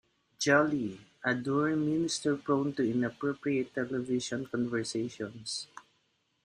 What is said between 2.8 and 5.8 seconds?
inappropriate television conversations.